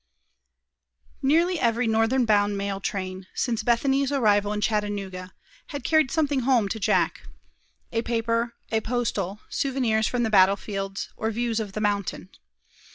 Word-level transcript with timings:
NEARLY 1.21 1.59
every 1.59 1.85
northern 1.85 2.25
bound 2.25 2.57
mail 2.57 2.79
train, 2.81 3.27
since 3.35 3.61
Bethany's 3.61 4.11
arrival 4.11 4.51
in 4.51 4.59
Chattanooga, 4.59 5.31
had 5.67 5.83
carried 5.83 6.09
something 6.09 6.39
home 6.39 6.67
to 6.69 6.79
Jack 6.79 7.27
a 7.91 8.01
paper, 8.01 8.55
a 8.71 8.81
postal, 8.81 9.41
souvenirs 9.47 10.07
from 10.07 10.23
the 10.23 10.31
battle 10.31 10.57
fields, 10.57 11.09
or 11.17 11.29
views 11.29 11.59
of 11.59 11.73
the 11.73 11.81
mountain. 11.81 12.29